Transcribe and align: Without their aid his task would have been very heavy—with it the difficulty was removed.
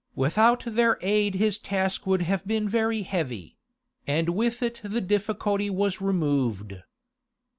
Without 0.15 0.63
their 0.65 0.97
aid 1.03 1.35
his 1.35 1.59
task 1.59 2.07
would 2.07 2.23
have 2.23 2.47
been 2.47 2.67
very 2.67 3.03
heavy—with 3.03 4.63
it 4.63 4.81
the 4.83 4.99
difficulty 4.99 5.69
was 5.69 6.01
removed. 6.01 6.81